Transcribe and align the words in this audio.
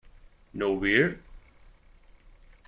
No 0.51 0.77
Beer?". 0.79 1.19